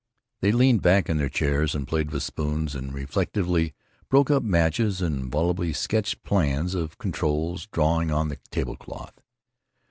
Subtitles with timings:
[0.39, 3.75] They leaned back in their chairs and played with spoons and reflectively
[4.09, 9.21] broke up matches and volubly sketched plans of controls, drawing on the table cloth.